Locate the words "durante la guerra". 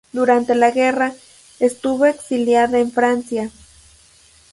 0.13-1.13